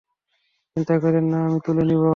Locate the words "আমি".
1.47-1.59